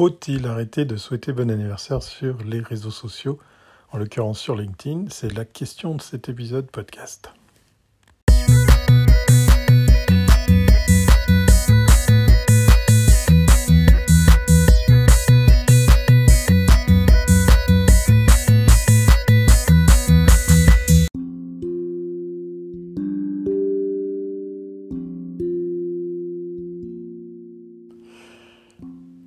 [0.00, 3.38] Faut-il arrêter de souhaiter bon anniversaire sur les réseaux sociaux,
[3.92, 5.10] en l'occurrence sur LinkedIn?
[5.10, 7.30] C'est la question de cet épisode podcast.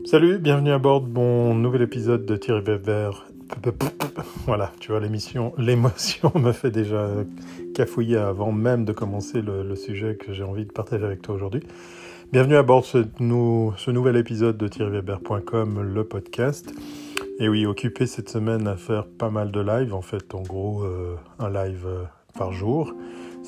[0.06, 3.26] Salut, bienvenue à bord de mon nouvel épisode de Thierry Weber.
[4.46, 7.08] Voilà, tu vois, l'émission, l'émotion me fait déjà
[7.74, 11.64] cafouiller avant même de commencer le, sujet que j'ai envie de partager avec toi aujourd'hui.
[12.34, 13.00] Bienvenue à bord ce,
[13.90, 16.74] nouvel épisode de thierryweber.com, le podcast.
[17.40, 20.84] Et oui, occupé cette semaine à faire pas mal de lives, en fait, en gros,
[20.84, 22.04] euh, un live euh,
[22.38, 22.94] par jour.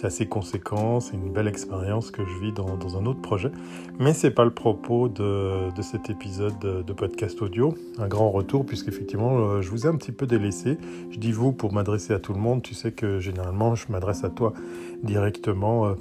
[0.06, 3.50] C'est assez conséquent, c'est une belle expérience que je vis dans, un autre projet.
[3.98, 7.74] Mais ce n'est pas le propos de, cet épisode de, podcast audio.
[7.98, 10.78] Un grand retour, puisqu'effectivement, euh, je vous ai un petit peu délaissé.
[11.10, 12.62] Je dis vous pour m'adresser à tout le monde.
[12.62, 14.54] Tu sais que généralement, je m'adresse à toi
[15.02, 15.88] directement.
[15.88, 15.94] Euh,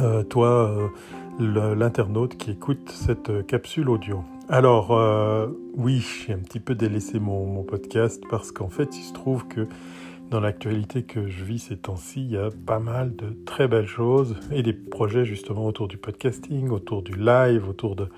[0.00, 0.90] euh, toi,
[1.38, 4.24] l'internaute qui écoute cette capsule audio.
[4.48, 4.90] Alors,
[5.76, 9.68] oui, j'ai un petit peu délaissé mon podcast parce qu'en fait, il se trouve que
[10.32, 13.86] dans l'actualité que je vis ces temps-ci, il y a pas mal de très belles
[13.86, 18.08] choses et des projets justement autour du podcasting, autour du live, autour de,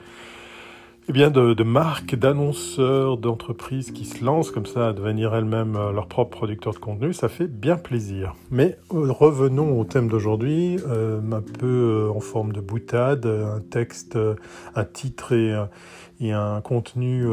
[1.07, 5.93] eh bien de, marques, d'annonceurs, d'entreprises qui se lancent comme ça à devenir elles-mêmes euh,
[5.93, 7.13] leurs propres producteurs de contenu.
[7.13, 8.35] Ça fait bien plaisir.
[8.51, 14.19] Mais euh, revenons au thème d'aujourd'hui, euh, un peu en forme de boutade, un texte,
[14.75, 17.27] un titre et un contenu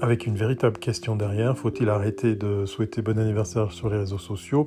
[0.00, 1.56] avec une véritable question derrière.
[1.56, 4.66] Faut-il arrêter de souhaiter bon anniversaire sur les réseaux sociaux?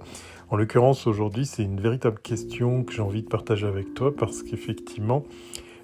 [0.50, 4.42] En l'occurrence, aujourd'hui, c'est une véritable question que j'ai envie de partager avec toi parce
[4.42, 5.24] qu'effectivement,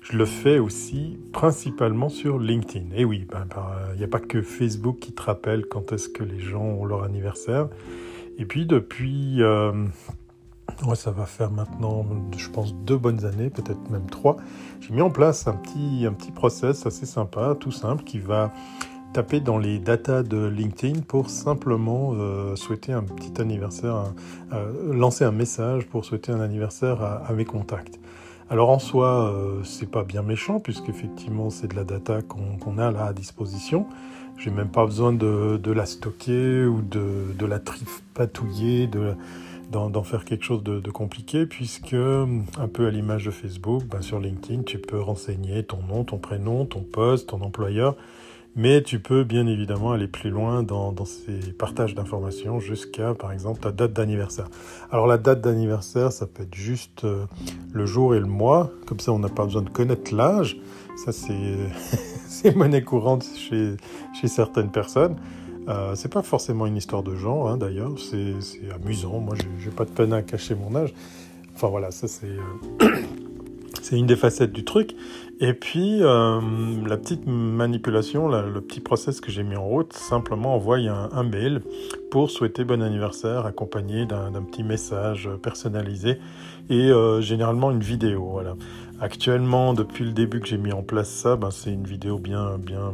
[0.05, 2.95] je le fais aussi principalement sur LinkedIn.
[2.95, 6.09] Et oui, ben, ben, il n'y a pas que Facebook qui te rappelle quand est-ce
[6.09, 7.67] que les gens ont leur anniversaire.
[8.37, 9.41] Et puis depuis...
[9.41, 9.71] Euh,
[10.85, 14.35] Ouais, ça va faire maintenant, je pense, deux bonnes années, peut-être même trois.
[14.81, 18.51] J'ai mis en place un petit, un petit process assez sympa, tout simple, qui va
[19.13, 24.11] taper dans les datas de LinkedIn pour simplement euh, souhaiter un petit anniversaire,
[24.51, 27.97] euh, lancer un message pour souhaiter un anniversaire à, mes contacts.
[28.49, 32.91] Alors en soi, euh, c'est pas bien méchant puisqu'effectivement c'est de la data qu'on a
[32.91, 33.87] là à disposition.
[34.37, 39.15] J'ai même pas besoin de, de, la stocker ou de, de la tripatouiller, de
[39.71, 44.19] d'en faire quelque chose de, compliqué, puisque, un peu à l'image de Facebook, ben, sur
[44.19, 47.95] LinkedIn, tu peux renseigner ton nom, ton prénom, ton poste, ton employeur,
[48.55, 53.59] mais tu peux bien évidemment aller plus loin dans, ces partages d'informations jusqu'à, par exemple,
[53.59, 54.47] ta date d'anniversaire.
[54.91, 57.25] Alors la date d'anniversaire, ça peut être juste euh,
[57.73, 60.57] le jour et le mois, comme ça on n'a pas besoin de connaître l'âge,
[60.95, 63.75] ça c'est monnaie courante chez,
[64.27, 65.17] certaines personnes.
[65.67, 68.35] Euh, c'est pas forcément une histoire de genre, hein, d'ailleurs, c'est
[68.73, 69.19] amusant.
[69.19, 70.93] Moi, j'ai pas de peine à cacher mon âge.
[71.55, 72.87] Enfin voilà, ça c'est euh,
[73.85, 74.95] c'est une des facettes du truc.
[75.39, 76.39] Et puis euh,
[76.87, 81.61] la petite manipulation, le petit process que j'ai mis en route, simplement envoyer un, mail
[82.09, 86.19] pour souhaiter bon anniversaire, accompagné d'un petit message personnalisé
[86.69, 88.29] et généralement une vidéo.
[88.31, 88.55] Voilà.
[89.01, 92.57] Actuellement, depuis le début que j'ai mis en place ça, ben, c'est une vidéo bien,
[92.57, 92.93] bien,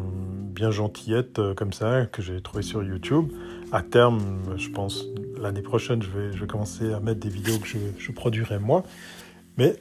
[0.52, 3.32] bien gentillette euh, comme ça que j'ai trouvée sur YouTube.
[3.72, 4.20] À terme,
[4.58, 5.06] je pense
[5.40, 8.58] l'année prochaine, je vais, je vais commencer à mettre des vidéos que je, je produirai
[8.58, 8.82] moi.
[9.58, 9.76] Mais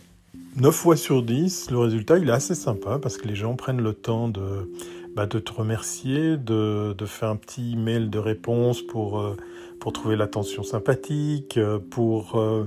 [0.57, 3.81] 9 fois sur 10, le résultat il est assez sympa parce que les gens prennent
[3.81, 4.69] le temps de,
[5.15, 9.37] bah, te remercier, de, faire un petit mail de réponse pour, euh,
[9.79, 12.67] pour trouver l'attention sympathique, euh, pour euh,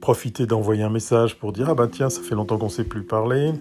[0.00, 2.84] profiter d'envoyer un message pour dire ah ben tiens ça fait longtemps qu'on ne s'est
[2.84, 3.52] plus parlé.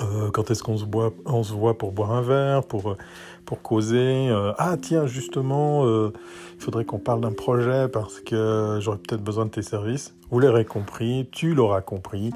[0.00, 2.96] Euh, quand est-ce qu'on se, voit, on se voit pour boire un verre, pour,
[3.44, 8.98] pour causer euh, Ah tiens justement, il faudrait qu'on parle d'un projet parce que j'aurais
[8.98, 10.14] peut-être besoin de tes services.
[10.30, 12.30] Vous l'aurez compris, tu l'auras compris.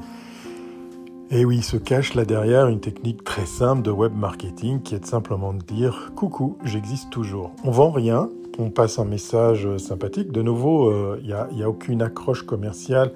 [1.30, 4.94] Et oui, il se cache là derrière une technique très simple de web marketing qui
[4.94, 7.52] est simplement de dire coucou, j'existe toujours.
[7.64, 8.28] On vend rien,
[8.58, 10.32] on passe un message sympathique.
[10.32, 10.90] De nouveau,
[11.20, 13.12] il euh, n'y a, a, aucune accroche commerciale.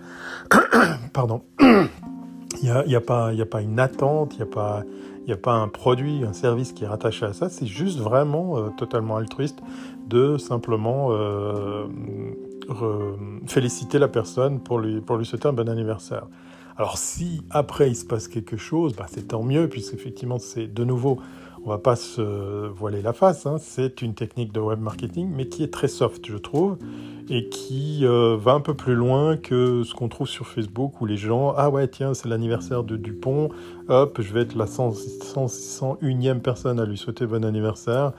[1.12, 1.42] Pardon.
[2.62, 4.82] Il n'y a, a, pas, a pas une attente, il n'y a, pas,
[5.28, 7.48] a pas un produit, un service qui est rattaché à ça.
[7.48, 9.60] C'est juste vraiment euh, totalement altruiste
[10.08, 11.84] de simplement euh,
[13.46, 16.26] féliciter la personne pour lui, pour lui souhaiter un bon anniversaire.
[16.76, 20.84] Alors si après il se passe quelque chose, bah, c'est tant mieux, puisqu'effectivement c'est de
[20.84, 21.18] nouveau,
[21.64, 25.48] on va pas se voiler la face, hein, c'est une technique de web marketing, mais
[25.48, 26.78] qui est très soft, je trouve,
[27.28, 31.06] et qui euh, va un peu plus loin que ce qu'on trouve sur Facebook, où
[31.06, 33.50] les gens, ah ouais, tiens, c'est l'anniversaire de Dupont,
[33.88, 38.12] hop, je vais être la 101e personne à lui souhaiter bon anniversaire.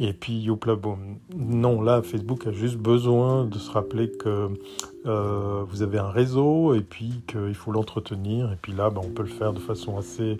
[0.00, 1.18] Et puis, youpla boum.
[1.36, 4.48] Non, là, Facebook a juste besoin de se rappeler que
[5.06, 8.50] euh, vous avez un réseau et puis qu'il faut l'entretenir.
[8.52, 10.38] Et puis là, ben, on peut le faire de façon assez,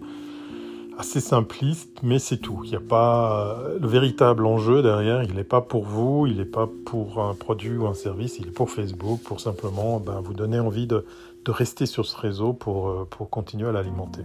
[0.99, 2.61] assez simpliste, mais c'est tout.
[2.65, 5.23] Il n'y a pas le véritable enjeu derrière.
[5.23, 8.39] Il n'est pas pour vous, il n'est pas pour un produit ou un service.
[8.39, 11.05] Il est pour Facebook, pour simplement ben, vous donner envie de,
[11.47, 14.23] rester sur ce réseau pour, euh, continuer à l'alimenter.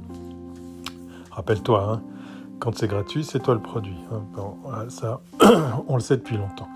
[1.32, 2.02] Rappelle-toi, hein,
[2.60, 3.98] quand c'est gratuit, c'est toi le produit.
[4.12, 4.86] Hein.
[4.90, 5.22] ça,
[5.88, 6.68] on le sait depuis longtemps.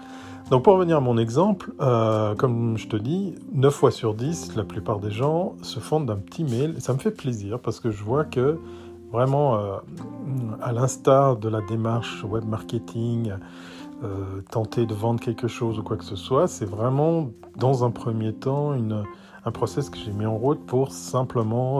[0.49, 4.55] Donc pour revenir à mon exemple, euh, comme je te dis, 9 fois sur 10,
[4.55, 6.75] la plupart des gens se font d'un petit mail.
[6.79, 8.59] Ça me fait plaisir parce que je vois que
[9.13, 9.77] vraiment, euh,
[10.61, 13.33] à l'instar de la démarche web marketing,
[14.03, 17.91] euh, tenter de vendre quelque chose ou quoi que ce soit, c'est vraiment dans un
[17.91, 19.03] premier temps une,
[19.45, 21.79] un process que j'ai mis en route pour simplement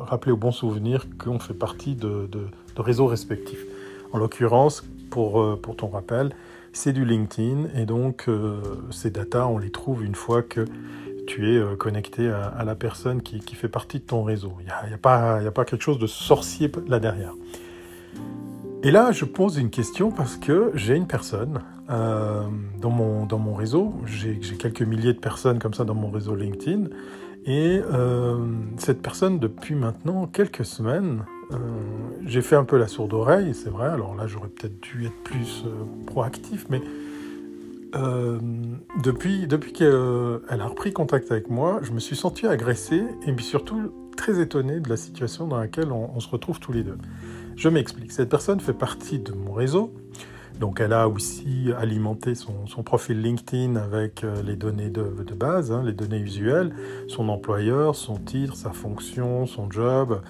[0.00, 3.64] rappeler au bon souvenir qu'on fait partie de, de réseaux respectifs.
[4.12, 4.84] En l'occurrence,
[5.14, 6.30] pour, euh, pour ton rappel,
[6.72, 8.60] c'est du LinkedIn et donc euh,
[8.90, 10.64] ces datas, on les trouve une fois que
[11.26, 14.52] tu es euh, connecté à, la personne qui, fait partie de ton réseau.
[14.60, 17.34] Il n'y a, pas, quelque chose de sorcier là derrière.
[18.82, 23.54] Et là, je pose une question parce que j'ai une personne dans, mon, dans mon
[23.54, 26.88] réseau, j'ai quelques milliers de personnes comme ça dans mon réseau LinkedIn,
[27.46, 27.80] et
[28.78, 31.56] cette personne, depuis maintenant quelques semaines, euh,
[32.26, 33.88] j'ai fait un peu la sourde oreille, c'est vrai.
[33.88, 36.80] Alors là, j'aurais peut-être dû être plus euh, proactif, mais
[37.94, 38.38] euh,
[39.02, 44.40] depuis, qu'elle a repris contact avec moi, je me suis senti agressé et surtout très
[44.40, 46.98] étonné de la situation dans laquelle on, se retrouve tous les deux.
[47.56, 48.12] Je m'explique.
[48.12, 49.94] Cette personne fait partie de mon réseau.
[50.60, 55.82] Donc elle a aussi alimenté son, profil LinkedIn avec les données de, de base, hein,
[55.84, 56.72] les données usuelles,
[57.08, 60.20] son employeur, son titre, sa fonction, son job,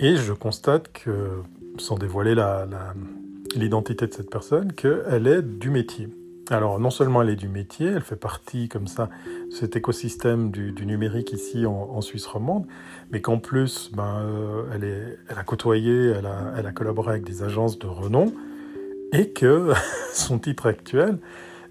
[0.00, 1.42] et je constate que,
[1.76, 2.34] sans dévoiler
[3.54, 6.08] l'identité de cette personne, qu'elle est du métier.
[6.50, 9.08] Alors non seulement elle est du métier, elle fait partie comme ça
[9.48, 12.66] de cet écosystème du, numérique ici en, Suisse romande,
[13.12, 17.44] mais qu'en plus, ben, euh, elle, est, elle, a côtoyé, elle a, collaboré avec des
[17.44, 18.32] agences de renom,
[19.12, 19.72] et que
[20.12, 21.18] son titre actuel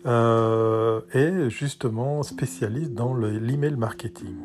[0.06, 4.36] euh, est justement spécialiste dans l'email marketing.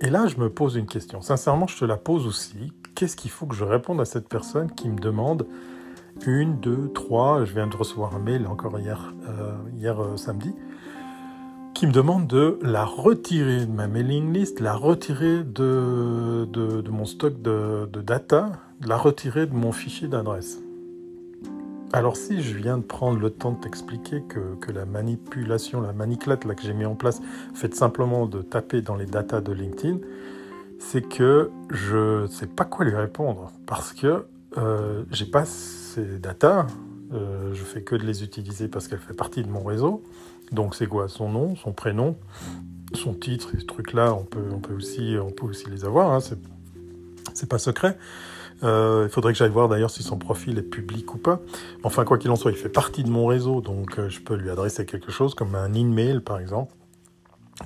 [0.00, 1.20] Et là, je me pose une question.
[1.20, 2.72] Sincèrement, je te la pose aussi.
[2.94, 5.46] Qu'est-ce qu'il faut que je réponde à cette personne qui me demande
[6.26, 10.54] une, deux, trois, je viens de recevoir un mail encore hier, euh, hier euh, samedi,
[11.74, 17.04] qui me demande de la retirer de ma mailing list, la retirer de, de, mon
[17.04, 18.52] stock de, de data,
[18.86, 20.60] la retirer de mon fichier d'adresse.
[21.92, 26.44] Alors si je viens de prendre le temps de t'expliquer que, la manipulation, la maniclette
[26.44, 27.20] là, que j'ai mis en place,
[27.52, 29.98] fait simplement de taper dans les datas de LinkedIn,
[30.78, 34.24] c'est que je ne sais pas quoi lui répondre parce que
[34.56, 35.44] euh, j'ai pas
[35.90, 36.66] ces datas,
[37.12, 40.02] euh, je fais que de les utiliser parce qu'elle fait partie de mon réseau.
[40.52, 41.08] Donc c'est quoi?
[41.08, 42.16] Son nom, son prénom,
[42.94, 46.20] son titre, ce truc-là, on peut, on, peut aussi, on peut aussi les avoir, hein,
[47.34, 47.96] c'est pas secret.
[48.62, 51.40] Euh, il faudrait que j'aille voir d'ailleurs si son profil est public ou pas.
[51.82, 54.34] Enfin, quoi qu'il en soit, il fait partie de mon réseau, donc euh, je peux
[54.34, 56.74] lui adresser quelque chose comme un email, par exemple,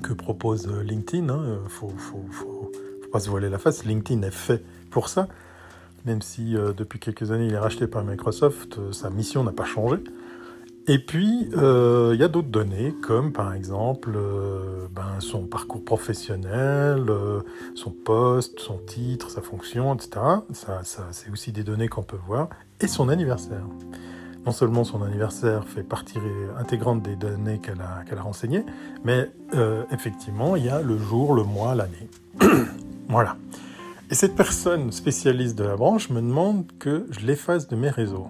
[0.02, 1.28] que propose euh, LinkedIn.
[1.30, 1.58] Hein.
[1.68, 2.70] Faut, faut,
[3.12, 3.84] pas se voiler la face.
[3.84, 5.28] LinkedIn est fait pour ça.
[6.04, 9.98] Même si depuis quelques années il est racheté par Microsoft, sa mission n'a pas changé.
[10.86, 15.82] Et puis, euh, il y a d'autres données, comme par exemple euh, ben, son parcours
[15.82, 17.40] professionnel, euh,
[17.74, 20.20] son poste, son titre, sa fonction, etc.
[20.52, 22.50] Ça c'est aussi des données qu'on peut voir.
[22.82, 23.64] Et son anniversaire.
[24.44, 26.18] Non seulement son anniversaire fait partie
[26.58, 28.66] intégrante des données qu'elle a, qu'elle a renseignées,
[29.04, 29.30] mais
[29.90, 32.10] effectivement, il y a le jour, le mois, l'année.
[33.08, 33.38] voilà.
[34.14, 38.28] Et cette personne spécialiste de la branche me demande que je l'efface de mes réseaux.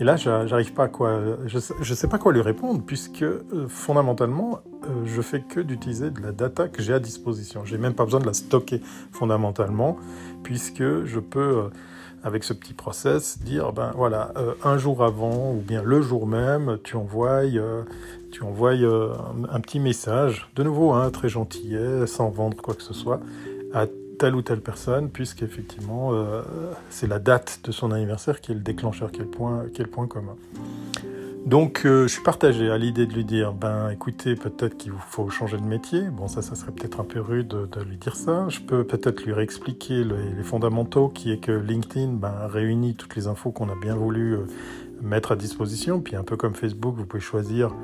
[0.00, 3.42] Et là, j'arrive pas à quoi, je sais, sais pas quoi lui répondre puisque euh,
[3.68, 7.66] fondamentalement, euh, je fais que d'utiliser de la data que j'ai à disposition.
[7.66, 8.80] J'ai même pas besoin de la stocker
[9.12, 9.98] fondamentalement
[10.42, 11.68] puisque je peux euh,
[12.22, 14.32] avec ce petit process dire ben voilà
[14.64, 17.42] un jour avant ou bien le jour même tu envoies
[18.30, 22.94] tu envoies un, petit message de nouveau hein, très gentillet sans vendre quoi que ce
[22.94, 23.20] soit
[23.74, 23.84] à
[24.18, 26.42] telle ou telle personne, puisqu'effectivement, euh,
[26.90, 29.84] c'est la date de son anniversaire qui est le déclencheur, qui est le point, qui
[29.84, 30.36] point commun.
[31.46, 35.28] Donc je suis partagé à l'idée de lui dire, ben écoutez, peut-être qu'il vous faut
[35.28, 36.00] changer de métier.
[36.00, 38.48] Bon ça, ça serait peut-être un peu rude de, lui dire ça.
[38.48, 43.26] Je peux peut-être lui réexpliquer les, fondamentaux, qui est que LinkedIn ben, réunit toutes les
[43.26, 44.38] infos qu'on a bien voulu
[45.02, 46.00] mettre à disposition.
[46.00, 47.74] Puis un peu comme Facebook, vous pouvez choisir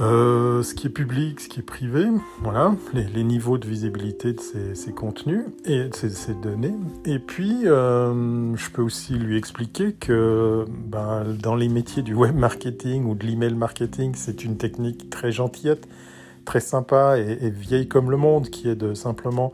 [0.00, 2.06] euh, ce qui est public, ce qui est privé,
[2.40, 4.40] voilà, les, niveaux de visibilité de
[4.74, 6.74] ces, contenus et de ces, données.
[7.04, 12.34] Et puis, euh, je peux aussi lui expliquer que ben, dans les métiers du web
[12.34, 15.86] marketing ou de l'email marketing, c'est une technique très gentillette,
[16.44, 19.52] très sympa et, vieille comme le monde, qui est de simplement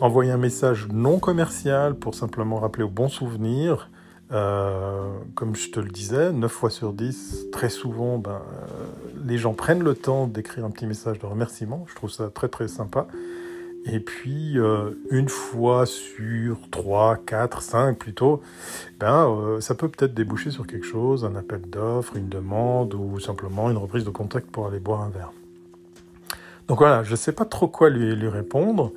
[0.00, 3.90] envoyer un message non commercial pour simplement rappeler au bon souvenir
[4.30, 8.42] euh, comme je te le disais, 9 fois sur 10, très souvent, ben,
[9.26, 11.84] les gens prennent le temps d'écrire un petit message de remerciement.
[11.88, 13.06] Je trouve ça très très sympa.
[13.84, 18.42] Et puis, euh, une fois sur 3, 4, 5 plutôt,
[19.00, 23.70] ben, ça peut peut-être déboucher sur quelque chose, un appel d'offres, une demande ou simplement
[23.70, 25.32] une reprise de contact pour aller boire un verre.
[26.68, 28.92] Donc voilà, je ne sais pas trop quoi lui, répondre.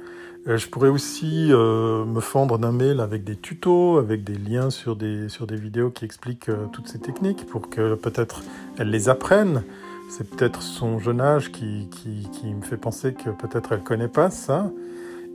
[0.47, 4.69] Euh, je pourrais aussi euh, me fendre d'un mail avec des tutos, avec des liens
[4.69, 8.43] sur des, sur des vidéos qui expliquent euh, toutes ces techniques pour que peut-être
[8.77, 9.63] elle les apprenne.
[10.11, 14.29] C'est peut-être son jeune âge qui, qui, me fait penser que peut-être elle connaît pas
[14.29, 14.69] ça.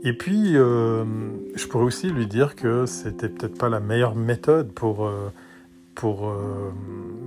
[0.04, 5.10] Et puis, je pourrais aussi lui dire que c'était peut-être pas la meilleure méthode pour
[5.96, 6.70] pour, euh,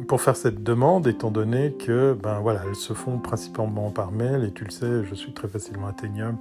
[0.07, 4.45] pour faire cette demande, étant donné que ben voilà, elles se font principalement par mail,
[4.45, 6.37] et tu le sais, je suis très facilement atteignable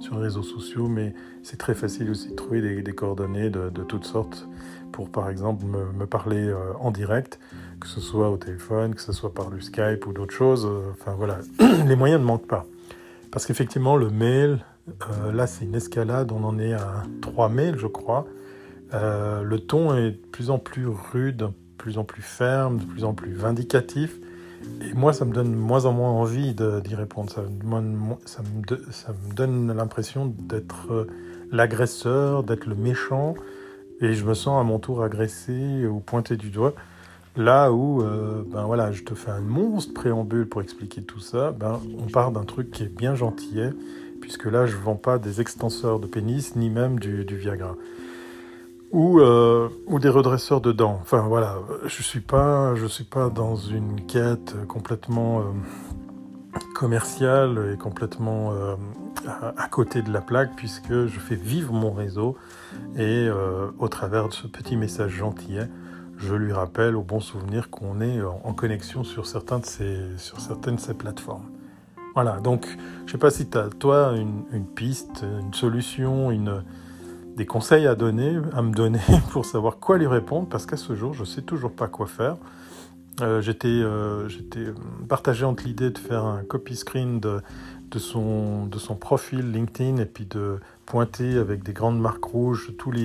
[0.00, 1.12] sur les réseaux sociaux, mais
[1.42, 4.48] c'est très facile aussi de trouver des, coordonnées de, de, toutes sortes
[4.92, 7.40] pour, par exemple, me, parler euh, en direct,
[7.80, 10.64] que ce soit au téléphone, que ce soit par le Skype ou d'autres choses.
[10.66, 11.38] Euh, enfin voilà,
[11.86, 12.64] les moyens ne manquent pas.
[13.32, 14.64] Parce qu'effectivement, le mail,
[15.32, 18.26] là, c'est une escalade, on en est à trois mails, je crois.
[18.92, 23.14] le ton est de plus en plus rude, plus en plus ferme, de plus en
[23.14, 24.18] plus vindicatif.
[24.80, 27.30] Et moi, ça me donne moins en moins envie d'y répondre.
[27.30, 27.42] Ça,
[28.42, 31.06] me, donne l'impression d'être euh,
[31.50, 33.34] l'agresseur, d'être le méchant.
[34.00, 36.74] Et je me sens à mon tour agressé ou pointé du doigt.
[37.36, 41.50] Là où, euh, ben voilà, je te fais un monstre préambule pour expliquer tout ça,
[41.52, 43.70] ben, on part d'un truc qui est bien gentillet,
[44.20, 47.74] puisque là, je ne vends pas des extenseurs de pénis, ni même du Viagra
[48.92, 50.98] ou, euh, ou des redresseurs de dents.
[51.00, 52.20] Enfin voilà, je suis suis
[53.04, 58.76] pas dans une quête complètement euh, commerciale et complètement euh,
[59.56, 62.36] à, côté de la plaque puisque je fais vivre mon réseau
[62.98, 63.28] et
[63.78, 65.68] au travers de ce petit message gentillet,
[66.18, 71.46] je lui rappelle au bon souvenir qu'on est en connexion sur, certaines de ces plateformes.
[72.14, 72.66] Voilà, donc
[73.06, 76.62] je sais pas si tu as toi une, piste, une solution, une,
[77.36, 80.94] des conseils à donner, à me donner pour savoir quoi lui répondre, parce qu'à ce
[80.94, 82.36] jour, je ne sais toujours pas quoi faire.
[83.20, 84.66] Euh, j'étais, euh, j'étais
[85.08, 87.42] partagé entre l'idée de faire un copy screen de,
[87.98, 92.96] son, profil LinkedIn et puis de pointer avec des grandes marques rouges toutes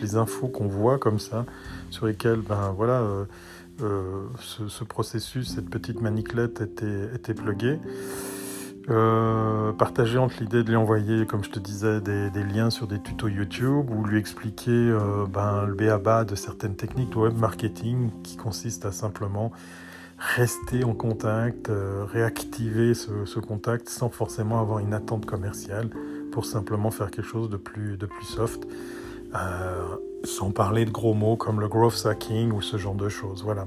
[0.00, 1.44] les infos qu'on voit comme ça,
[1.90, 3.02] sur lesquelles ben, voilà,
[3.82, 7.78] euh, ce, ce, processus, cette petite maniclette était, était pluguée.
[8.88, 13.00] Euh, partager entre l'idée de lui envoyer, comme je te disais, des, liens sur des
[13.00, 18.10] tutos YouTube ou lui expliquer euh, ben, le béaba de certaines techniques de web marketing
[18.22, 19.50] qui consistent à simplement
[20.18, 25.90] rester en contact, euh, réactiver ce, contact sans forcément avoir une attente commerciale
[26.30, 28.66] pour simplement faire quelque chose de plus, de plus soft,
[30.24, 33.42] sans parler de gros mots comme le growth hacking ou ce genre de choses.
[33.42, 33.66] Voilà.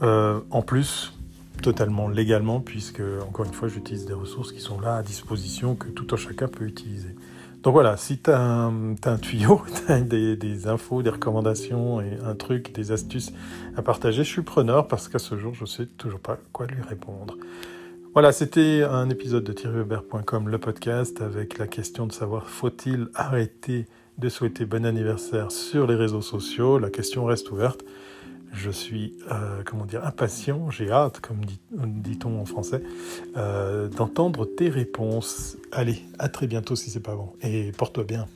[0.00, 1.15] en plus,
[1.62, 5.88] totalement légalement, puisque, encore une fois, j'utilise des ressources qui sont là à disposition, que
[5.88, 7.14] tout un chacun peut utiliser.
[7.62, 12.72] Donc voilà, si tu as, un tuyau, as des, infos, des recommandations, et un truc,
[12.72, 13.32] des astuces
[13.76, 16.66] à partager, je suis preneur parce qu'à ce jour, je ne sais toujours pas quoi
[16.66, 17.36] lui répondre.
[18.12, 23.86] Voilà, c'était un épisode de thierryweber.com, le podcast, avec la question de savoir faut-il arrêter
[24.16, 26.78] de souhaiter bon anniversaire sur les réseaux sociaux?
[26.78, 27.82] La question reste ouverte.
[28.52, 32.82] Je suis, euh, comment dire, impatient, j'ai hâte, comme dit-on en français,
[33.36, 35.56] euh, d'entendre tes réponses.
[35.72, 38.26] Allez, à très bientôt si c'est pas bon, et porte-toi bien.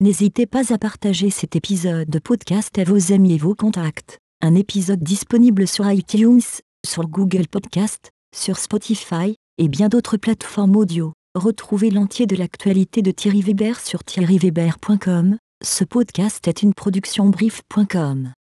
[0.00, 4.18] N'hésitez pas à partager cet épisode de podcast à vos amis et vos contacts.
[4.40, 6.42] Un épisode disponible sur iTunes,
[6.86, 11.12] sur Google Podcast, sur Spotify et bien d'autres plateformes audio.
[11.36, 15.36] Retrouvez l'entier de l'actualité de Thierry Weber sur thierryweber.com.
[15.62, 18.32] Ce podcast est une production brief.com.